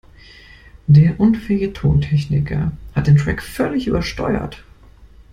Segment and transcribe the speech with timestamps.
[0.87, 4.63] Der unfähige Tontechniker hat den Track völlig übersteuert.